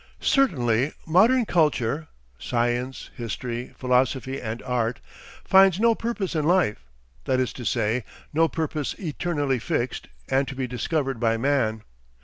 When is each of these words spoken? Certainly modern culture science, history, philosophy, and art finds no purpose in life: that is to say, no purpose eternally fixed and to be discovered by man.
Certainly 0.23 0.93
modern 1.05 1.45
culture 1.45 2.07
science, 2.39 3.11
history, 3.15 3.75
philosophy, 3.77 4.41
and 4.41 4.63
art 4.63 4.99
finds 5.45 5.79
no 5.79 5.93
purpose 5.93 6.33
in 6.33 6.43
life: 6.43 6.83
that 7.25 7.39
is 7.39 7.53
to 7.53 7.63
say, 7.65 8.03
no 8.33 8.47
purpose 8.47 8.95
eternally 8.95 9.59
fixed 9.59 10.07
and 10.27 10.47
to 10.47 10.55
be 10.55 10.65
discovered 10.65 11.19
by 11.19 11.37
man. 11.37 11.83